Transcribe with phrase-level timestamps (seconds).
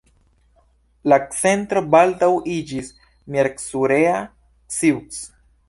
[1.13, 2.91] La centro baldaŭ iĝis
[3.37, 4.19] Miercurea
[4.81, 5.25] Ciuc.